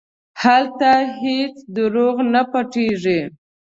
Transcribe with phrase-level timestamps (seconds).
[0.41, 3.19] هلته هېڅ دروغ نه پټېږي.